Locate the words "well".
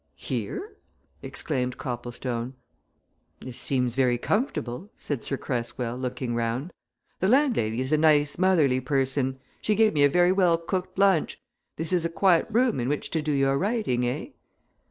10.31-10.57